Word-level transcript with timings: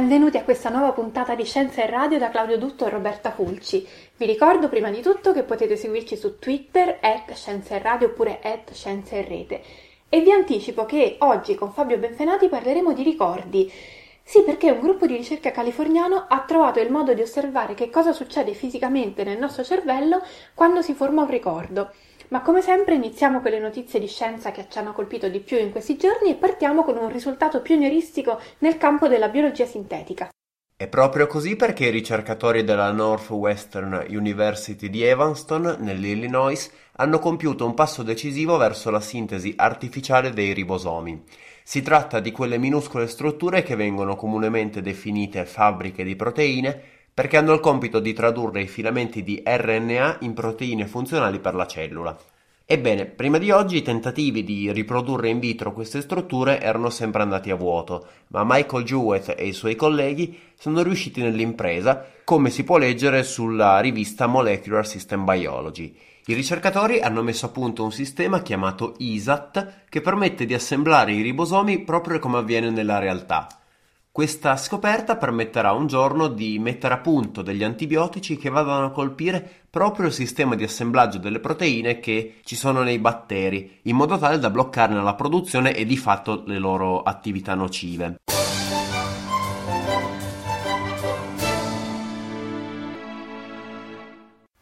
benvenuti 0.00 0.38
a 0.38 0.44
questa 0.44 0.70
nuova 0.70 0.92
puntata 0.92 1.34
di 1.34 1.44
Scienza 1.44 1.82
e 1.82 1.86
Radio 1.86 2.18
da 2.18 2.30
Claudio 2.30 2.56
Dutto 2.56 2.86
e 2.86 2.88
Roberta 2.88 3.32
Fulci. 3.32 3.86
Vi 4.16 4.24
ricordo 4.24 4.70
prima 4.70 4.88
di 4.88 5.02
tutto 5.02 5.34
che 5.34 5.42
potete 5.42 5.76
seguirci 5.76 6.16
su 6.16 6.38
Twitter, 6.38 6.96
at 7.02 7.34
Scienza 7.34 7.74
e 7.74 7.80
Radio 7.80 8.06
oppure 8.06 8.40
at 8.42 8.72
Scienza 8.72 9.16
e 9.16 9.22
Rete. 9.26 9.62
E 10.08 10.22
vi 10.22 10.32
anticipo 10.32 10.86
che 10.86 11.16
oggi 11.18 11.54
con 11.54 11.70
Fabio 11.72 11.98
Benfenati 11.98 12.48
parleremo 12.48 12.94
di 12.94 13.02
ricordi. 13.02 13.70
Sì, 14.22 14.40
perché 14.42 14.70
un 14.70 14.80
gruppo 14.80 15.04
di 15.04 15.16
ricerca 15.16 15.50
californiano 15.50 16.24
ha 16.26 16.40
trovato 16.46 16.80
il 16.80 16.90
modo 16.90 17.12
di 17.12 17.20
osservare 17.20 17.74
che 17.74 17.90
cosa 17.90 18.14
succede 18.14 18.54
fisicamente 18.54 19.22
nel 19.22 19.36
nostro 19.36 19.64
cervello 19.64 20.22
quando 20.54 20.80
si 20.80 20.94
forma 20.94 21.24
un 21.24 21.28
ricordo. 21.28 21.92
Ma 22.30 22.42
come 22.42 22.62
sempre 22.62 22.94
iniziamo 22.94 23.40
con 23.40 23.50
le 23.50 23.58
notizie 23.58 23.98
di 23.98 24.06
scienza 24.06 24.52
che 24.52 24.66
ci 24.68 24.78
hanno 24.78 24.92
colpito 24.92 25.28
di 25.28 25.40
più 25.40 25.58
in 25.58 25.72
questi 25.72 25.96
giorni 25.96 26.30
e 26.30 26.36
partiamo 26.36 26.84
con 26.84 26.96
un 26.96 27.10
risultato 27.10 27.60
pionieristico 27.60 28.40
nel 28.58 28.76
campo 28.76 29.08
della 29.08 29.28
biologia 29.28 29.66
sintetica. 29.66 30.28
È 30.76 30.86
proprio 30.86 31.26
così 31.26 31.56
perché 31.56 31.86
i 31.86 31.90
ricercatori 31.90 32.62
della 32.62 32.92
Northwestern 32.92 34.06
University 34.08 34.88
di 34.88 35.02
Evanston, 35.02 35.78
nell'Illinois, 35.80 36.70
hanno 36.92 37.18
compiuto 37.18 37.66
un 37.66 37.74
passo 37.74 38.04
decisivo 38.04 38.56
verso 38.56 38.90
la 38.90 39.00
sintesi 39.00 39.52
artificiale 39.56 40.30
dei 40.30 40.52
ribosomi. 40.52 41.24
Si 41.64 41.82
tratta 41.82 42.20
di 42.20 42.30
quelle 42.30 42.58
minuscole 42.58 43.08
strutture 43.08 43.64
che 43.64 43.74
vengono 43.74 44.14
comunemente 44.14 44.80
definite 44.80 45.44
fabbriche 45.44 46.04
di 46.04 46.14
proteine 46.14 46.82
perché 47.12 47.36
hanno 47.36 47.52
il 47.52 47.60
compito 47.60 48.00
di 48.00 48.12
tradurre 48.12 48.62
i 48.62 48.68
filamenti 48.68 49.22
di 49.22 49.42
RNA 49.44 50.18
in 50.20 50.34
proteine 50.34 50.86
funzionali 50.86 51.38
per 51.38 51.54
la 51.54 51.66
cellula. 51.66 52.16
Ebbene, 52.72 53.06
prima 53.06 53.38
di 53.38 53.50
oggi 53.50 53.78
i 53.78 53.82
tentativi 53.82 54.44
di 54.44 54.70
riprodurre 54.70 55.28
in 55.28 55.40
vitro 55.40 55.72
queste 55.72 56.00
strutture 56.02 56.60
erano 56.60 56.88
sempre 56.88 57.20
andati 57.20 57.50
a 57.50 57.56
vuoto, 57.56 58.06
ma 58.28 58.44
Michael 58.46 58.84
Jewett 58.84 59.34
e 59.36 59.48
i 59.48 59.52
suoi 59.52 59.74
colleghi 59.74 60.38
sono 60.56 60.80
riusciti 60.82 61.20
nell'impresa, 61.20 62.06
come 62.22 62.48
si 62.48 62.62
può 62.62 62.78
leggere 62.78 63.24
sulla 63.24 63.80
rivista 63.80 64.28
Molecular 64.28 64.86
System 64.86 65.24
Biology. 65.24 65.96
I 66.26 66.34
ricercatori 66.34 67.00
hanno 67.00 67.24
messo 67.24 67.46
a 67.46 67.48
punto 67.48 67.82
un 67.82 67.90
sistema 67.90 68.40
chiamato 68.40 68.94
ISAT 68.98 69.86
che 69.88 70.00
permette 70.00 70.46
di 70.46 70.54
assemblare 70.54 71.12
i 71.12 71.22
ribosomi 71.22 71.80
proprio 71.80 72.20
come 72.20 72.38
avviene 72.38 72.70
nella 72.70 73.00
realtà. 73.00 73.48
Questa 74.20 74.54
scoperta 74.58 75.16
permetterà 75.16 75.72
un 75.72 75.86
giorno 75.86 76.28
di 76.28 76.58
mettere 76.58 76.92
a 76.92 76.98
punto 76.98 77.40
degli 77.40 77.64
antibiotici 77.64 78.36
che 78.36 78.50
vadano 78.50 78.84
a 78.84 78.90
colpire 78.90 79.62
proprio 79.70 80.08
il 80.08 80.12
sistema 80.12 80.54
di 80.56 80.62
assemblaggio 80.62 81.16
delle 81.16 81.40
proteine 81.40 82.00
che 82.00 82.34
ci 82.44 82.54
sono 82.54 82.82
nei 82.82 82.98
batteri, 82.98 83.78
in 83.84 83.96
modo 83.96 84.18
tale 84.18 84.38
da 84.38 84.50
bloccarne 84.50 85.02
la 85.02 85.14
produzione 85.14 85.74
e 85.74 85.86
di 85.86 85.96
fatto 85.96 86.42
le 86.44 86.58
loro 86.58 87.00
attività 87.00 87.54
nocive. 87.54 88.18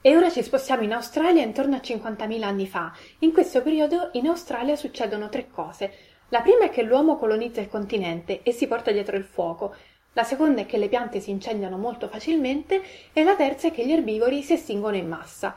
E 0.00 0.16
ora 0.16 0.30
ci 0.30 0.44
spostiamo 0.44 0.84
in 0.84 0.92
Australia 0.92 1.42
intorno 1.42 1.74
a 1.74 1.80
50.000 1.80 2.42
anni 2.44 2.68
fa. 2.68 2.92
In 3.18 3.32
questo 3.32 3.60
periodo 3.62 4.10
in 4.12 4.28
Australia 4.28 4.76
succedono 4.76 5.28
tre 5.28 5.48
cose. 5.50 5.92
La 6.30 6.42
prima 6.42 6.64
è 6.64 6.70
che 6.70 6.82
l'uomo 6.82 7.16
colonizza 7.16 7.62
il 7.62 7.68
continente 7.68 8.42
e 8.42 8.52
si 8.52 8.66
porta 8.66 8.90
dietro 8.90 9.16
il 9.16 9.24
fuoco. 9.24 9.74
La 10.12 10.24
seconda 10.24 10.60
è 10.60 10.66
che 10.66 10.76
le 10.76 10.88
piante 10.88 11.20
si 11.20 11.30
incendiano 11.30 11.78
molto 11.78 12.06
facilmente 12.06 12.82
e 13.14 13.24
la 13.24 13.34
terza 13.34 13.68
è 13.68 13.70
che 13.70 13.86
gli 13.86 13.92
erbivori 13.92 14.42
si 14.42 14.52
estinguono 14.52 14.96
in 14.96 15.08
massa. 15.08 15.56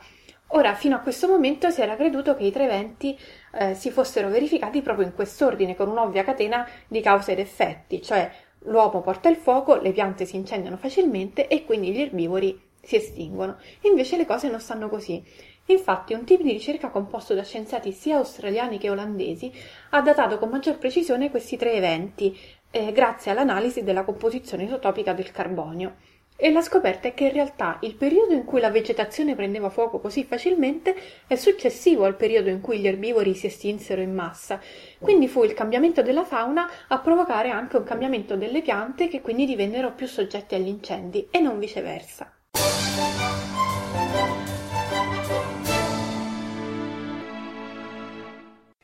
Ora, 0.54 0.74
fino 0.74 0.96
a 0.96 1.00
questo 1.00 1.28
momento 1.28 1.68
si 1.70 1.82
era 1.82 1.96
creduto 1.96 2.34
che 2.36 2.44
i 2.44 2.52
tre 2.52 2.64
eventi 2.64 3.18
eh, 3.52 3.74
si 3.74 3.90
fossero 3.90 4.28
verificati 4.28 4.80
proprio 4.80 5.06
in 5.06 5.14
quest'ordine, 5.14 5.76
con 5.76 5.88
un'ovvia 5.88 6.24
catena 6.24 6.66
di 6.88 7.00
cause 7.00 7.32
ed 7.32 7.38
effetti, 7.38 8.00
cioè 8.00 8.30
l'uomo 8.60 9.00
porta 9.02 9.28
il 9.28 9.36
fuoco, 9.36 9.76
le 9.76 9.92
piante 9.92 10.24
si 10.24 10.36
incendiano 10.36 10.76
facilmente 10.76 11.48
e 11.48 11.64
quindi 11.64 11.92
gli 11.92 12.00
erbivori 12.00 12.60
si 12.82 12.96
estinguono. 12.96 13.58
Invece 13.82 14.16
le 14.16 14.26
cose 14.26 14.48
non 14.48 14.60
stanno 14.60 14.88
così. 14.88 15.22
Infatti 15.66 16.12
un 16.12 16.24
team 16.24 16.42
di 16.42 16.52
ricerca 16.52 16.88
composto 16.88 17.34
da 17.34 17.44
scienziati 17.44 17.92
sia 17.92 18.16
australiani 18.16 18.78
che 18.78 18.90
olandesi 18.90 19.52
ha 19.90 20.00
datato 20.00 20.38
con 20.38 20.48
maggior 20.48 20.76
precisione 20.78 21.30
questi 21.30 21.56
tre 21.56 21.72
eventi, 21.72 22.36
eh, 22.70 22.92
grazie 22.92 23.30
all'analisi 23.30 23.84
della 23.84 24.02
composizione 24.02 24.64
isotopica 24.64 25.12
del 25.12 25.30
carbonio. 25.30 25.96
E 26.34 26.50
la 26.50 26.62
scoperta 26.62 27.06
è 27.06 27.14
che 27.14 27.26
in 27.26 27.32
realtà 27.32 27.78
il 27.82 27.94
periodo 27.94 28.32
in 28.32 28.44
cui 28.44 28.58
la 28.58 28.70
vegetazione 28.70 29.36
prendeva 29.36 29.68
fuoco 29.68 30.00
così 30.00 30.24
facilmente 30.24 30.96
è 31.28 31.36
successivo 31.36 32.04
al 32.04 32.16
periodo 32.16 32.48
in 32.48 32.60
cui 32.60 32.80
gli 32.80 32.88
erbivori 32.88 33.34
si 33.34 33.46
estinsero 33.46 34.00
in 34.00 34.12
massa. 34.12 34.60
Quindi 34.98 35.28
fu 35.28 35.44
il 35.44 35.54
cambiamento 35.54 36.02
della 36.02 36.24
fauna 36.24 36.68
a 36.88 36.98
provocare 36.98 37.50
anche 37.50 37.76
un 37.76 37.84
cambiamento 37.84 38.34
delle 38.34 38.60
piante 38.60 39.06
che 39.06 39.20
quindi 39.20 39.46
divennero 39.46 39.92
più 39.92 40.08
soggetti 40.08 40.56
agli 40.56 40.66
incendi 40.66 41.28
e 41.30 41.38
non 41.38 41.60
viceversa. 41.60 42.32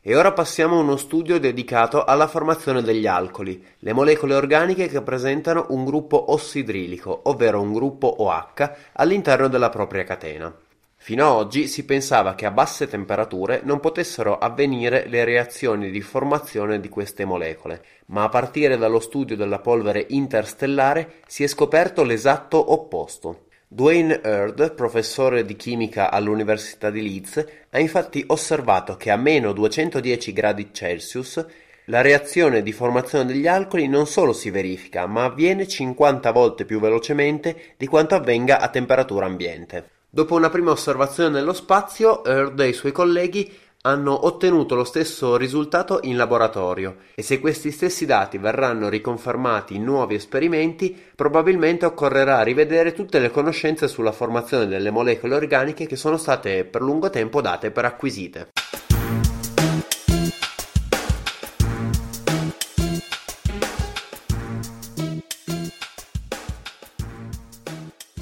E 0.08 0.16
ora 0.16 0.32
passiamo 0.32 0.78
a 0.78 0.80
uno 0.80 0.96
studio 0.96 1.38
dedicato 1.38 2.02
alla 2.02 2.28
formazione 2.28 2.80
degli 2.80 3.06
alcoli, 3.06 3.62
le 3.80 3.92
molecole 3.92 4.34
organiche 4.34 4.88
che 4.88 5.02
presentano 5.02 5.66
un 5.68 5.84
gruppo 5.84 6.32
ossidrilico, 6.32 7.20
ovvero 7.24 7.60
un 7.60 7.74
gruppo 7.74 8.22
OH, 8.22 8.70
all'interno 8.94 9.48
della 9.48 9.68
propria 9.68 10.04
catena. 10.04 10.50
Fino 10.96 11.26
ad 11.26 11.32
oggi 11.32 11.68
si 11.68 11.84
pensava 11.84 12.34
che 12.34 12.46
a 12.46 12.50
basse 12.50 12.88
temperature 12.88 13.60
non 13.64 13.80
potessero 13.80 14.38
avvenire 14.38 15.04
le 15.08 15.24
reazioni 15.24 15.90
di 15.90 16.00
formazione 16.00 16.80
di 16.80 16.88
queste 16.88 17.26
molecole, 17.26 17.84
ma 18.06 18.22
a 18.22 18.28
partire 18.30 18.78
dallo 18.78 19.00
studio 19.00 19.36
della 19.36 19.58
polvere 19.58 20.06
interstellare 20.08 21.16
si 21.26 21.44
è 21.44 21.46
scoperto 21.46 22.02
l'esatto 22.02 22.72
opposto. 22.72 23.47
Dwayne 23.70 24.18
Hurd, 24.24 24.72
professore 24.72 25.44
di 25.44 25.54
chimica 25.54 26.10
all'Università 26.10 26.88
di 26.88 27.02
Leeds, 27.02 27.44
ha 27.68 27.78
infatti 27.78 28.24
osservato 28.28 28.96
che 28.96 29.10
a 29.10 29.16
meno 29.16 29.52
210 29.52 30.32
gradi 30.32 30.70
Celsius 30.72 31.44
la 31.84 32.00
reazione 32.00 32.62
di 32.62 32.72
formazione 32.72 33.26
degli 33.26 33.46
alcoli 33.46 33.86
non 33.86 34.06
solo 34.06 34.32
si 34.32 34.48
verifica, 34.48 35.06
ma 35.06 35.24
avviene 35.24 35.68
50 35.68 36.32
volte 36.32 36.64
più 36.64 36.80
velocemente 36.80 37.74
di 37.76 37.86
quanto 37.86 38.14
avvenga 38.14 38.58
a 38.58 38.68
temperatura 38.68 39.26
ambiente. 39.26 39.90
Dopo 40.08 40.34
una 40.34 40.48
prima 40.48 40.70
osservazione 40.70 41.28
nello 41.28 41.52
spazio, 41.52 42.22
Hurd 42.24 42.58
e 42.60 42.68
i 42.68 42.72
suoi 42.72 42.92
colleghi 42.92 43.54
hanno 43.88 44.26
ottenuto 44.26 44.74
lo 44.74 44.84
stesso 44.84 45.36
risultato 45.36 46.00
in 46.02 46.16
laboratorio 46.16 46.96
e 47.14 47.22
se 47.22 47.40
questi 47.40 47.70
stessi 47.70 48.04
dati 48.04 48.36
verranno 48.36 48.90
riconfermati 48.90 49.74
in 49.76 49.84
nuovi 49.84 50.14
esperimenti, 50.14 50.94
probabilmente 51.14 51.86
occorrerà 51.86 52.42
rivedere 52.42 52.92
tutte 52.92 53.18
le 53.18 53.30
conoscenze 53.30 53.88
sulla 53.88 54.12
formazione 54.12 54.66
delle 54.66 54.90
molecole 54.90 55.34
organiche 55.34 55.86
che 55.86 55.96
sono 55.96 56.18
state 56.18 56.64
per 56.64 56.82
lungo 56.82 57.08
tempo 57.08 57.40
date 57.40 57.70
per 57.70 57.86
acquisite. 57.86 58.50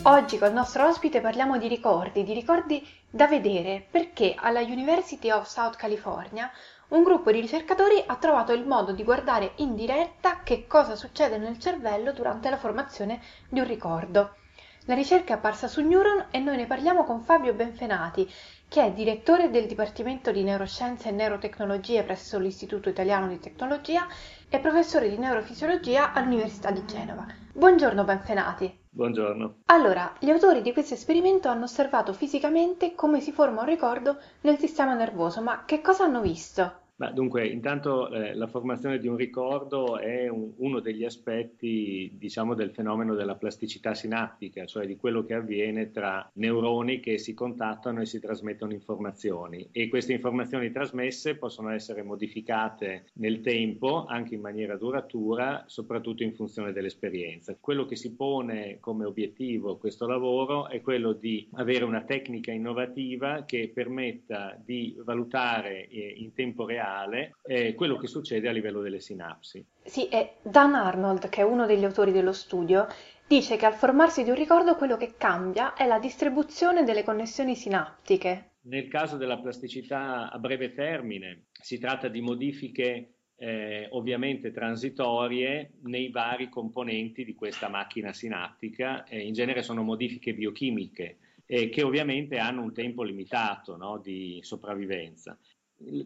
Oggi 0.09 0.39
col 0.39 0.53
nostro 0.53 0.87
ospite 0.87 1.21
parliamo 1.21 1.59
di 1.59 1.67
ricordi, 1.67 2.23
di 2.23 2.33
ricordi 2.33 2.81
da 3.11 3.27
vedere, 3.27 3.85
perché 3.91 4.37
alla 4.39 4.61
University 4.61 5.33
of 5.33 5.49
South 5.49 5.75
California 5.75 6.49
un 6.91 7.03
gruppo 7.03 7.33
di 7.33 7.41
ricercatori 7.41 8.01
ha 8.07 8.15
trovato 8.15 8.53
il 8.53 8.65
modo 8.65 8.93
di 8.93 9.03
guardare 9.03 9.55
in 9.57 9.75
diretta 9.75 10.45
che 10.45 10.69
cosa 10.69 10.95
succede 10.95 11.39
nel 11.39 11.59
cervello 11.59 12.13
durante 12.13 12.49
la 12.49 12.57
formazione 12.57 13.21
di 13.49 13.59
un 13.59 13.67
ricordo. 13.67 14.37
La 14.85 14.95
ricerca 14.95 15.35
è 15.35 15.37
apparsa 15.39 15.67
su 15.67 15.81
Neuron 15.85 16.27
e 16.31 16.39
noi 16.39 16.55
ne 16.55 16.67
parliamo 16.67 17.03
con 17.03 17.25
Fabio 17.25 17.53
Benfenati, 17.55 18.33
che 18.69 18.85
è 18.85 18.93
direttore 18.93 19.51
del 19.51 19.67
Dipartimento 19.67 20.33
di 20.33 20.43
Neuroscienze 20.43 21.09
e 21.09 21.13
Neurotecnologie 21.13 22.03
presso 22.03 22.39
l'Istituto 22.39 22.89
Italiano 22.89 23.29
di 23.29 23.39
Tecnologia 23.39 24.07
e 24.49 24.59
professore 24.59 25.09
di 25.09 25.19
neurofisiologia 25.19 26.13
all'Università 26.13 26.71
di 26.71 26.85
Genova. 26.85 27.27
Buongiorno 27.53 28.05
Benfenati. 28.05 28.85
Buongiorno. 28.91 29.57
Allora, 29.67 30.13
gli 30.19 30.31
autori 30.31 30.63
di 30.63 30.73
questo 30.73 30.95
esperimento 30.95 31.49
hanno 31.49 31.65
osservato 31.65 32.13
fisicamente 32.13 32.95
come 32.95 33.21
si 33.21 33.33
forma 33.33 33.61
un 33.61 33.67
ricordo 33.67 34.19
nel 34.43 34.59
sistema 34.59 34.95
nervoso, 34.95 35.43
ma 35.43 35.65
che 35.65 35.81
cosa 35.81 36.05
hanno 36.05 36.21
visto? 36.21 36.81
Ma 36.99 37.11
dunque, 37.11 37.47
intanto 37.47 38.09
eh, 38.11 38.35
la 38.35 38.47
formazione 38.47 38.99
di 38.99 39.07
un 39.07 39.17
ricordo 39.17 39.99
è 39.99 40.29
un, 40.29 40.53
uno 40.57 40.81
degli 40.81 41.05
aspetti, 41.05 42.11
diciamo, 42.17 42.55
del 42.55 42.71
fenomeno 42.71 43.15
della 43.15 43.35
plasticità 43.35 43.93
sinaptica, 43.93 44.65
cioè 44.65 44.87
di 44.87 44.97
quello 44.97 45.23
che 45.23 45.35
avviene 45.35 45.91
tra 45.91 46.27
neuroni 46.35 47.01
che 47.01 47.19
si 47.19 47.35
contattano 47.35 48.01
e 48.01 48.07
si 48.07 48.19
trasmettono 48.19 48.73
informazioni. 48.73 49.69
E 49.73 49.89
queste 49.89 50.15
informazioni 50.15 50.71
trasmesse 50.71 51.37
possono 51.37 51.69
essere 51.71 52.03
modificate 52.03 53.09
nel 53.15 53.43
tempo, 53.43 54.07
anche 54.07 54.35
in 54.35 54.41
maniera 54.41 54.79
duratura, 54.79 55.65
soprattutto 55.67 56.23
in 56.23 56.35
funzione 56.35 56.73
dell'esperienza. 56.73 57.55
Quello 57.61 57.85
che 57.85 57.97
si 57.97 58.15
pone 58.15 58.79
come 58.81 59.05
obiettivo 59.05 59.77
questo 59.77 60.07
lavoro 60.07 60.69
è 60.69 60.81
quello 60.81 61.13
di 61.13 61.47
avere 61.53 61.85
una 61.85 62.05
tecnica 62.05 62.53
innovativa 62.53 63.45
che 63.45 63.71
permetta 63.73 64.59
di 64.65 64.97
valutare 65.05 65.89
eh, 65.89 66.15
in 66.17 66.33
tempo 66.33 66.65
reale 66.65 66.85
reale 66.87 67.37
eh, 67.45 67.75
quello 67.75 67.97
che 67.97 68.07
succede 68.07 68.49
a 68.49 68.53
livello 68.53 68.81
delle 68.81 69.01
sinapsi. 69.01 69.65
Sì, 69.85 70.09
e 70.09 70.37
Dan 70.43 70.75
Arnold, 70.75 71.29
che 71.29 71.41
è 71.41 71.45
uno 71.45 71.67
degli 71.67 71.85
autori 71.85 72.13
dello 72.13 72.33
studio, 72.33 72.87
dice 73.27 73.57
che 73.57 73.67
al 73.67 73.75
formarsi 73.75 74.23
di 74.23 74.31
un 74.31 74.37
ricordo 74.37 74.77
quello 74.77 74.97
che 74.97 75.15
cambia 75.17 75.75
è 75.75 75.87
la 75.87 75.99
distribuzione 75.99 76.85
delle 76.85 77.03
connessioni 77.03 77.57
sinaptiche. 77.57 78.53
Nel 78.67 78.89
caso 78.89 79.17
della 79.17 79.39
plasticità 79.39 80.31
a 80.31 80.39
breve 80.39 80.73
termine 80.73 81.47
si 81.53 81.79
tratta 81.79 82.09
di 82.09 82.21
modifiche 82.21 83.11
eh, 83.39 83.87
ovviamente 83.91 84.51
transitorie 84.51 85.73
nei 85.83 86.11
vari 86.11 86.49
componenti 86.49 87.25
di 87.25 87.35
questa 87.35 87.69
macchina 87.69 88.13
sinaptica, 88.13 89.05
eh, 89.05 89.21
in 89.21 89.35
genere 89.35 89.63
sono 89.63 89.83
modifiche 89.83 90.35
biochimiche 90.35 91.19
eh, 91.47 91.69
che 91.69 91.83
ovviamente 91.83 92.39
hanno 92.39 92.63
un 92.63 92.73
tempo 92.73 93.03
limitato 93.03 93.77
no, 93.77 93.99
di 93.99 94.41
sopravvivenza. 94.43 95.39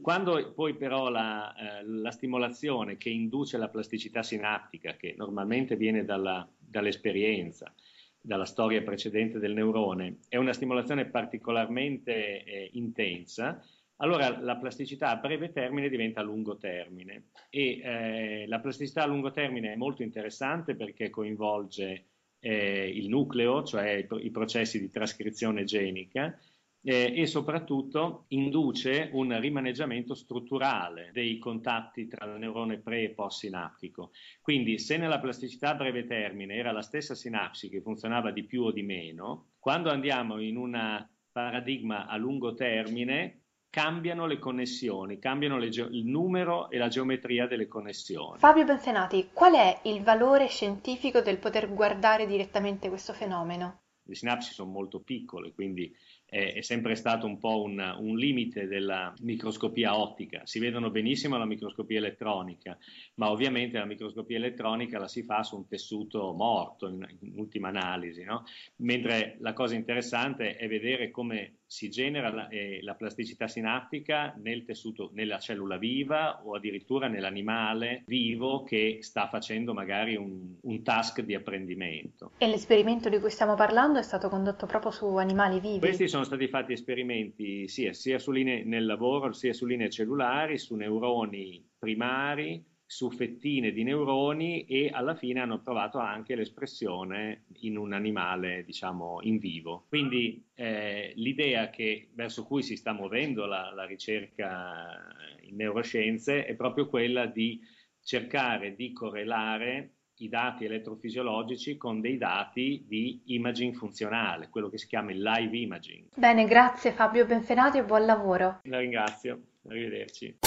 Quando 0.02 0.52
poi 0.52 0.74
però 0.74 1.08
la, 1.10 1.54
eh, 1.54 1.84
la, 1.84 2.10
stimolazione 2.10 2.96
che 2.96 3.08
induce 3.08 3.56
la 3.56 3.68
plasticità 3.68 4.22
sinaptica, 4.22 4.94
che 4.94 5.14
normalmente 5.16 5.76
viene 5.76 6.04
dalla, 6.04 6.48
dall'esperienza, 6.58 7.72
dalla 8.20 8.44
storia 8.44 8.82
precedente 8.82 9.38
del 9.38 9.54
neurone, 9.54 10.18
è 10.28 10.36
una 10.36 10.52
stimolazione 10.52 11.06
particolarmente 11.06 12.42
eh, 12.42 12.70
intensa, 12.72 13.64
allora 13.96 14.40
la 14.40 14.56
plasticità 14.56 15.10
a 15.10 15.16
breve 15.16 15.52
termine 15.52 15.88
diventa 15.88 16.20
a 16.20 16.24
lungo 16.24 16.56
termine. 16.56 17.28
E 17.48 17.80
eh, 17.80 18.44
la 18.48 18.58
plasticità 18.58 19.02
a 19.02 19.06
lungo 19.06 19.30
termine 19.30 19.72
è 19.72 19.76
molto 19.76 20.02
interessante 20.02 20.74
perché 20.74 21.10
coinvolge 21.10 22.06
eh, 22.40 22.88
il 22.88 23.08
nucleo, 23.08 23.62
cioè 23.62 23.90
i, 23.90 24.06
i, 24.24 24.30
processi 24.30 24.80
di 24.80 24.90
trascrizione 24.90 25.64
genica 25.64 26.36
eh, 26.82 27.12
e 27.14 27.26
soprattutto 27.26 28.24
induce 28.28 29.10
un 29.12 29.38
rimaneggiamento 29.38 30.14
strutturale 30.14 31.10
dei 31.12 31.38
contatti 31.38 32.06
tra 32.06 32.26
il 32.26 32.38
neurone 32.38 32.78
pre 32.78 33.02
e 33.02 33.10
post 33.10 33.40
sinaptico. 33.40 34.12
Quindi 34.40 34.78
se 34.78 34.96
nella 34.96 35.20
plasticità 35.20 35.70
a 35.70 35.74
breve 35.74 36.06
termine 36.06 36.54
era 36.54 36.72
la 36.72 36.82
stessa 36.82 37.14
sinapsi 37.14 37.68
che 37.68 37.82
funzionava 37.82 38.30
di 38.30 38.44
più 38.44 38.62
o 38.62 38.72
di 38.72 38.82
meno, 38.82 39.52
quando 39.58 39.90
andiamo 39.90 40.40
in 40.40 40.56
un 40.56 41.06
paradigma 41.32 42.06
a 42.06 42.16
lungo 42.16 42.54
termine 42.54 43.36
cambiano 43.70 44.26
le 44.26 44.40
connessioni, 44.40 45.20
cambiano 45.20 45.56
le 45.56 45.68
ge- 45.68 45.88
il 45.92 46.04
numero 46.04 46.70
e 46.70 46.76
la 46.76 46.88
geometria 46.88 47.46
delle 47.46 47.68
connessioni. 47.68 48.38
Fabio 48.38 48.64
Bensenati, 48.64 49.30
qual 49.32 49.54
è 49.54 49.80
il 49.84 50.02
valore 50.02 50.48
scientifico 50.48 51.20
del 51.20 51.38
poter 51.38 51.72
guardare 51.72 52.26
direttamente 52.26 52.88
questo 52.88 53.12
fenomeno? 53.12 53.82
Le 54.02 54.16
sinapsi 54.16 54.52
sono 54.52 54.72
molto 54.72 55.02
piccole, 55.02 55.52
quindi 55.52 55.94
è, 56.30 56.54
è 56.54 56.62
sempre 56.62 56.94
stato 56.94 57.26
un 57.26 57.38
po' 57.38 57.62
un, 57.62 57.96
un, 57.98 58.16
limite 58.16 58.66
della 58.66 59.12
microscopia 59.20 59.98
ottica. 59.98 60.42
Si 60.44 60.60
vedono 60.60 60.90
benissimo 60.90 61.36
la 61.36 61.44
microscopia 61.44 61.98
elettronica, 61.98 62.78
ma 63.16 63.30
ovviamente 63.30 63.76
la 63.76 63.84
microscopia 63.84 64.36
elettronica 64.36 64.98
la 64.98 65.08
si 65.08 65.24
fa 65.24 65.42
su 65.42 65.56
un 65.56 65.66
tessuto 65.66 66.32
morto 66.32 66.88
in, 66.88 67.04
in 67.20 67.32
ultima 67.36 67.68
analisi, 67.68 68.22
no? 68.22 68.44
mentre 68.76 69.36
la 69.40 69.52
cosa 69.52 69.74
interessante 69.74 70.56
è 70.56 70.68
vedere 70.68 71.10
come 71.10 71.56
si 71.70 71.88
genera 71.88 72.32
la, 72.32 72.48
eh, 72.48 72.80
la, 72.82 72.96
plasticità 72.96 73.46
sinaptica 73.46 74.34
nel 74.38 74.64
tessuto, 74.64 75.10
nella 75.12 75.38
cellula 75.38 75.76
viva 75.76 76.42
o 76.44 76.56
addirittura 76.56 77.06
nell'animale 77.06 78.02
vivo 78.06 78.64
che 78.64 78.98
sta 79.02 79.28
facendo 79.28 79.72
magari 79.72 80.16
un, 80.16 80.56
un, 80.62 80.82
task 80.82 81.20
di 81.20 81.32
apprendimento. 81.32 82.32
E 82.38 82.48
l'esperimento 82.48 83.08
di 83.08 83.20
cui 83.20 83.30
stiamo 83.30 83.54
parlando 83.54 84.00
è 84.00 84.02
stato 84.02 84.28
condotto 84.28 84.66
proprio 84.66 84.90
su 84.90 85.14
animali 85.14 85.60
vivi? 85.60 85.78
Questi 85.78 86.08
sono 86.08 86.24
stati 86.24 86.48
fatti 86.48 86.72
esperimenti 86.72 87.68
sia, 87.68 87.92
sia 87.92 88.18
linee 88.26 88.64
nel 88.64 88.84
lavoro, 88.84 89.32
sia 89.32 89.52
su 89.52 89.64
linee 89.64 89.90
cellulari, 89.90 90.58
su 90.58 90.74
neuroni 90.74 91.64
primari, 91.78 92.60
su 92.90 93.08
fettine 93.08 93.70
di 93.70 93.84
neuroni 93.84 94.64
e 94.64 94.90
alla 94.92 95.14
fine 95.14 95.38
hanno 95.38 95.60
trovato 95.60 95.98
anche 95.98 96.34
l'espressione 96.34 97.44
in 97.60 97.76
un 97.76 97.92
animale, 97.92 98.64
diciamo, 98.64 99.20
in 99.22 99.38
vivo. 99.38 99.84
Quindi 99.88 100.44
eh, 100.56 101.12
l'idea 101.14 101.70
che, 101.70 102.08
verso 102.14 102.44
cui 102.44 102.64
si 102.64 102.74
sta 102.74 102.92
muovendo 102.92 103.46
la, 103.46 103.72
la 103.72 103.84
ricerca 103.84 105.06
in 105.42 105.54
neuroscienze 105.54 106.44
è 106.44 106.56
proprio 106.56 106.88
quella 106.88 107.26
di 107.26 107.60
cercare 108.02 108.74
di 108.74 108.92
correlare 108.92 109.92
i 110.16 110.28
dati 110.28 110.64
elettrofisiologici 110.64 111.76
con 111.76 112.00
dei 112.00 112.18
dati 112.18 112.84
di 112.88 113.22
imaging 113.26 113.72
funzionale, 113.72 114.48
quello 114.50 114.68
che 114.68 114.78
si 114.78 114.88
chiama 114.88 115.12
il 115.12 115.22
live 115.22 115.56
imaging. 115.56 116.08
Bene, 116.16 116.44
grazie 116.44 116.90
Fabio 116.90 117.24
Benfenati 117.24 117.78
e 117.78 117.84
buon 117.84 118.04
lavoro. 118.04 118.58
La 118.64 118.80
ringrazio, 118.80 119.40
arrivederci. 119.68 120.38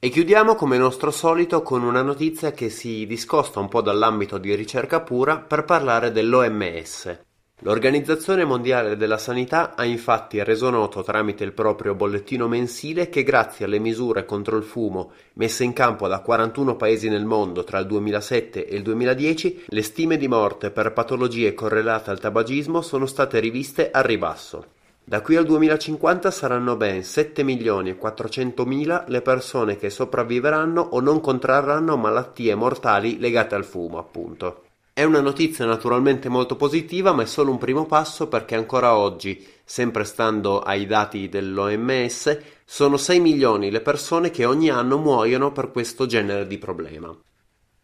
E 0.00 0.10
chiudiamo 0.10 0.54
come 0.54 0.78
nostro 0.78 1.10
solito 1.10 1.60
con 1.60 1.82
una 1.82 2.00
notizia 2.00 2.52
che 2.52 2.70
si 2.70 3.04
discosta 3.04 3.60
un 3.60 3.68
po' 3.68 3.82
dall'ambito 3.82 4.38
di 4.38 4.54
ricerca 4.54 5.00
pura 5.00 5.38
per 5.38 5.64
parlare 5.64 6.12
dell'OMS. 6.12 7.18
L'Organizzazione 7.62 8.44
Mondiale 8.44 8.96
della 8.96 9.18
Sanità 9.18 9.74
ha 9.74 9.84
infatti 9.84 10.42
reso 10.44 10.70
noto 10.70 11.02
tramite 11.02 11.42
il 11.42 11.52
proprio 11.52 11.94
bollettino 11.94 12.46
mensile 12.46 13.08
che 13.08 13.24
grazie 13.24 13.64
alle 13.64 13.80
misure 13.80 14.24
contro 14.24 14.56
il 14.56 14.62
fumo 14.62 15.10
messe 15.34 15.64
in 15.64 15.72
campo 15.72 16.06
da 16.06 16.20
41 16.20 16.76
paesi 16.76 17.08
nel 17.08 17.24
mondo 17.24 17.64
tra 17.64 17.80
il 17.80 17.86
2007 17.86 18.66
e 18.66 18.76
il 18.76 18.82
2010, 18.82 19.64
le 19.66 19.82
stime 19.82 20.16
di 20.16 20.28
morte 20.28 20.70
per 20.70 20.92
patologie 20.92 21.52
correlate 21.52 22.10
al 22.10 22.20
tabagismo 22.20 22.80
sono 22.80 23.04
state 23.04 23.40
riviste 23.40 23.90
al 23.90 24.04
ribasso. 24.04 24.76
Da 25.08 25.22
qui 25.22 25.36
al 25.36 25.46
2050 25.46 26.30
saranno 26.30 26.76
ben 26.76 27.02
7 27.02 27.42
milioni 27.42 27.88
e 27.88 27.96
400 27.96 28.66
mila 28.66 29.06
le 29.08 29.22
persone 29.22 29.78
che 29.78 29.88
sopravviveranno 29.88 30.82
o 30.82 31.00
non 31.00 31.22
contrarranno 31.22 31.96
malattie 31.96 32.54
mortali 32.54 33.18
legate 33.18 33.54
al 33.54 33.64
fumo, 33.64 33.96
appunto. 33.96 34.64
È 34.92 35.02
una 35.04 35.22
notizia 35.22 35.64
naturalmente 35.64 36.28
molto 36.28 36.56
positiva, 36.56 37.12
ma 37.12 37.22
è 37.22 37.24
solo 37.24 37.50
un 37.50 37.56
primo 37.56 37.86
passo 37.86 38.28
perché 38.28 38.54
ancora 38.54 38.98
oggi, 38.98 39.42
sempre 39.64 40.04
stando 40.04 40.60
ai 40.60 40.84
dati 40.84 41.30
dell'OMS, 41.30 42.40
sono 42.66 42.98
6 42.98 43.18
milioni 43.18 43.70
le 43.70 43.80
persone 43.80 44.28
che 44.28 44.44
ogni 44.44 44.68
anno 44.68 44.98
muoiono 44.98 45.52
per 45.52 45.70
questo 45.70 46.04
genere 46.04 46.46
di 46.46 46.58
problema. 46.58 47.16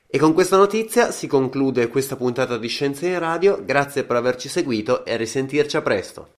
E 0.07 0.19
con 0.19 0.35
questa 0.35 0.59
notizia 0.59 1.11
si 1.11 1.27
conclude 1.27 1.89
questa 1.89 2.17
puntata 2.17 2.59
di 2.59 2.69
Scienze 2.69 3.07
in 3.07 3.19
Radio, 3.19 3.65
grazie 3.65 4.05
per 4.05 4.17
averci 4.17 4.51
seguito 4.51 5.07
e 5.07 5.17
risentirci 5.17 5.79
a 5.79 5.81
presto. 5.81 6.29